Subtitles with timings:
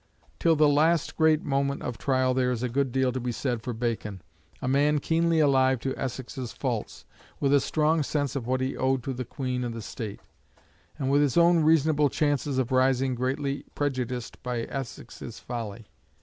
[0.39, 3.61] Till the last great moment of trial there is a good deal to be said
[3.61, 4.23] for Bacon:
[4.59, 7.05] a man keenly alive to Essex's faults,
[7.39, 10.19] with a strong sense of what he owed to the Queen and the State,
[10.97, 15.85] and with his own reasonable chances of rising greatly prejudiced by Essex's folly.